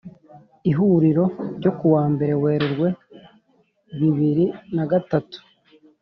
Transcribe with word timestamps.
ihuriro 0.71 1.25
ryo 1.57 1.71
kuwa 1.77 2.03
mbere 2.13 2.33
werurwe 2.41 2.87
bibiri 3.99 4.45
na 4.75 4.83
gatatu 4.91 5.37